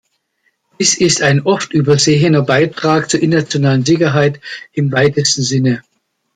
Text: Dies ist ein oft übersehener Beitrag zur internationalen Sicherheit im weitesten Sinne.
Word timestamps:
Dies 0.79 0.95
ist 0.97 1.21
ein 1.21 1.41
oft 1.41 1.73
übersehener 1.73 2.41
Beitrag 2.41 3.11
zur 3.11 3.19
internationalen 3.21 3.85
Sicherheit 3.85 4.41
im 4.73 4.91
weitesten 4.91 5.43
Sinne. 5.43 5.83